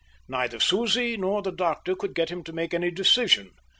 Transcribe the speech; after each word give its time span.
Neither 0.27 0.59
Susie 0.59 1.15
nor 1.15 1.43
the 1.43 1.51
doctor 1.51 1.95
could 1.95 2.15
get 2.15 2.29
him 2.29 2.43
to 2.45 2.53
make 2.53 2.73
any 2.73 2.89
decision. 2.89 3.51